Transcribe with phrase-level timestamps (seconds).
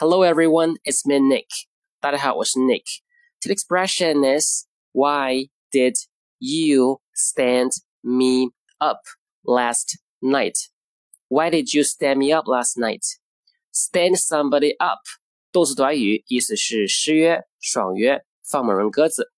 [0.00, 1.44] Hello everyone, it's me Nick.
[2.00, 2.84] 大家好，我是 Nick.
[3.38, 5.94] Today's expression is Why did
[6.38, 9.00] you stand me up
[9.42, 10.54] last night?
[11.28, 13.02] Why did you stand me up last night?
[13.74, 15.00] Stand somebody up，
[15.52, 19.30] 动词短语，意思是失约、爽约、放某人鸽子。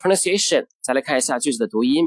[0.00, 2.06] Pronunciation，再来看一下句子的读音。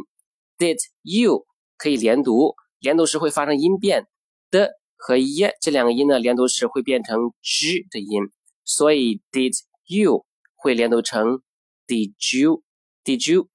[0.57, 1.47] Did you
[1.77, 4.07] 可以连读，连读时会发生音变
[4.51, 4.76] 的。
[4.98, 8.24] 和 y 这两个音呢连读时会变成 g 的音，
[8.64, 9.52] 所以 did
[9.86, 11.40] you 会连读成
[11.86, 12.62] did you
[13.04, 13.48] did you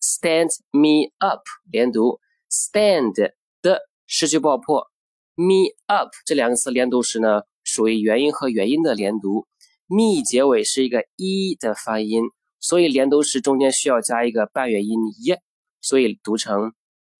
[0.00, 2.18] stand me up 连读
[2.50, 4.90] stand 的失去爆破
[5.34, 9.46] me up 这两个词连读时呢属于元音和元音的连读
[9.86, 12.22] ，me 结尾是一个 e 的发音，
[12.58, 15.36] 所以连读时中间需要加一个半元音 y，
[15.82, 16.72] 所以读成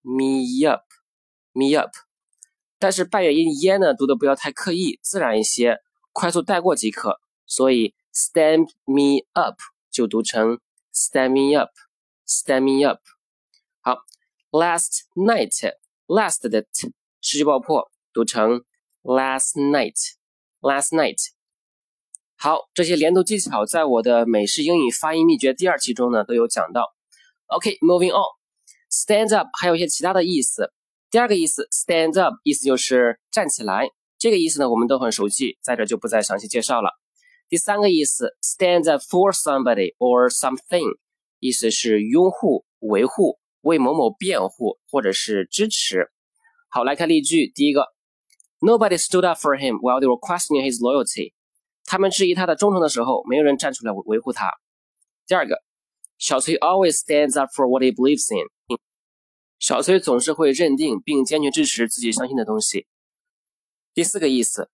[0.03, 0.85] me up
[1.53, 2.08] me up。
[2.79, 5.79] 但是半元音耶呢，读的不要太刻意，自然一些，
[6.13, 7.21] 快速带过即可。
[7.47, 9.57] 所以 stand me up
[9.91, 10.61] 就读成
[10.93, 13.01] stand me up，stand me up。
[13.81, 14.05] 好
[14.51, 18.63] ，last night，last 的 t 失去爆破，读成
[19.03, 21.31] last night，last night。
[22.37, 26.95] 好，这些连读技巧在我的美式英语发音秘诀第二期中呢都有讲到。
[27.47, 30.73] OK，moving on，stand up 还有一些其他的意思。
[31.11, 33.89] 第二个意思，stand up，意思就是站起来。
[34.19, 36.91] 这个意思呢，我们都很熟悉，在这就不再详细介绍了。
[37.49, 40.99] 第三个意思，stand up for somebody or something，
[41.39, 46.11] 意思是拥护、维护、为某某辩护或者是支持。
[46.69, 47.51] 好，来看例句。
[47.55, 47.87] 第一个
[48.61, 51.33] ，Nobody stood up for him while they were questioning his loyalty。
[51.85, 54.51] 他们质疑他的忠诚的时候，没有人站出来维护他。
[55.27, 55.63] 第二个，
[56.19, 58.47] 小崔 always stands up for what he believes in。
[59.59, 62.87] 小崔总是会认定并坚决支持自己相信的东西。
[63.93, 64.71] 第四个意思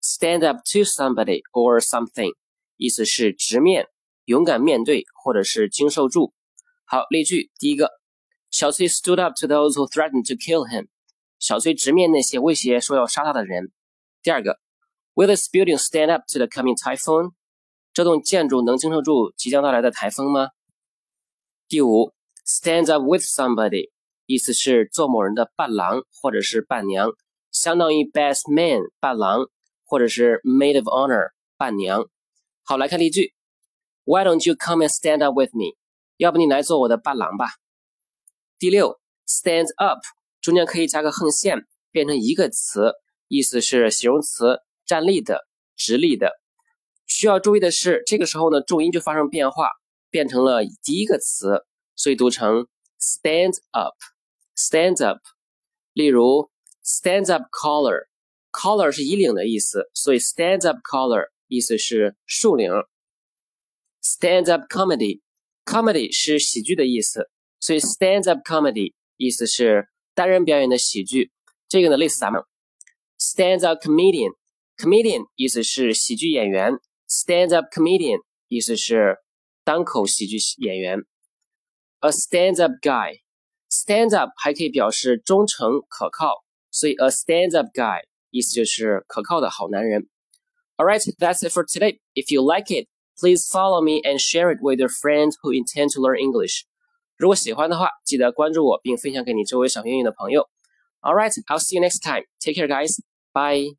[0.00, 2.34] ，stand up to somebody or something，
[2.76, 3.88] 意思是直面、
[4.26, 6.32] 勇敢面对或者是经受住。
[6.84, 7.90] 好，例句第一个，
[8.50, 10.86] 小崔 stood up to those who threatened to kill him。
[11.40, 13.72] 小崔直面那些威胁说要杀他的人。
[14.22, 14.60] 第二个
[15.14, 17.32] ，Will this building stand up to the coming typhoon？
[17.92, 20.50] 这栋建筑能经受住即将到来的台风吗？
[21.66, 22.12] 第五
[22.46, 23.90] ，stand up with somebody。
[24.28, 27.08] 意思是做某人的伴郎或者是伴娘，
[27.50, 29.48] 相当于 best man 伴郎
[29.86, 32.06] 或者是 maid of honor 伴娘。
[32.62, 33.32] 好，来看例句
[34.04, 35.78] ：Why don't you come and stand up with me？
[36.18, 37.46] 要不你来做我的伴郎吧。
[38.58, 40.00] 第六，stand up
[40.42, 42.92] 中间可以加个横线，变成一个词，
[43.28, 46.32] 意思是形容词，站立的、直立的。
[47.06, 49.70] 需要注意的是，这个时候呢，重音就发生变化，
[50.10, 51.64] 变成了第一个词，
[51.96, 52.66] 所以读成
[53.00, 53.94] stand up。
[54.58, 55.20] Stand up，
[55.92, 56.50] 例如
[56.84, 62.68] stands up collar，collar 是衣领的意思，所以 stands up collar 意思是竖领。
[64.02, 67.30] Stand up comedy，comedy 是喜剧的意思，
[67.60, 71.30] 所以 stands up comedy 意思是单人表演的喜剧。
[71.68, 72.42] 这个呢类似咱们
[73.16, 76.72] stand up comedian，comedian 意思是喜剧演员
[77.08, 79.18] ，stand up comedian 意思是
[79.62, 80.98] 单口喜剧演员。
[82.00, 83.20] A stand up guy。
[83.69, 90.07] Stand up 还可以表示忠诚可靠，所以 a stand up guy 意思就是可靠的好男人。
[90.77, 91.99] Alright, that's it for today.
[92.13, 92.87] If you like it,
[93.19, 96.63] please follow me and share it with your friends who intend to learn English.
[97.17, 100.49] 如果喜欢的话，记得关注我并分享给你周围想学英语的朋友。
[101.01, 102.25] Alright, I'll see you next time.
[102.39, 102.99] Take care, guys.
[103.33, 103.77] Bye.